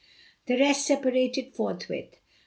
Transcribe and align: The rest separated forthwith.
The 0.47 0.57
rest 0.57 0.87
separated 0.87 1.53
forthwith. 1.53 2.15